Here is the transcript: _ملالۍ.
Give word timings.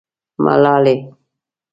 _ملالۍ. 0.43 0.97